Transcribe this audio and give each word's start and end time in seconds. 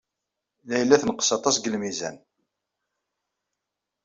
Layla 0.69 0.95
tenqes 1.01 1.29
aṭas 1.37 1.55
deg 1.57 1.69
lmizan. 1.73 2.17